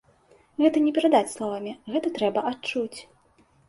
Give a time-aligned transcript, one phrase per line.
[0.63, 2.99] Гэта не перадаць словамі, гэта трэба адчуць.